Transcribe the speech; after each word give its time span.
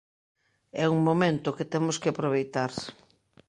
É 0.83 0.85
un 0.95 0.99
momento 1.09 1.55
que 1.57 1.69
temos 1.73 1.95
que 2.01 2.09
aproveitar. 2.09 2.71